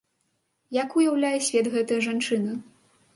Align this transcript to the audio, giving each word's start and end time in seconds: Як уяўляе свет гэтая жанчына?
Як 0.77 0.95
уяўляе 0.99 1.33
свет 1.47 1.69
гэтая 1.75 1.99
жанчына? 2.07 2.57